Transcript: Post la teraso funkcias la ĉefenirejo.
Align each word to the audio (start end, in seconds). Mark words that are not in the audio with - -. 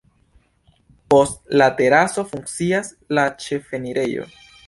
Post 1.13 1.53
la 1.61 1.67
teraso 1.81 2.25
funkcias 2.31 2.91
la 3.19 3.27
ĉefenirejo. 3.47 4.29